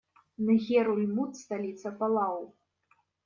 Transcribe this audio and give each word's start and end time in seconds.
Нгерулмуд- 0.45 1.31
столица 1.43 1.91
Палау. 1.99 2.39